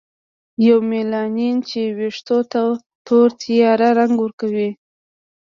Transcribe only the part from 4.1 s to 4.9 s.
ورکوي.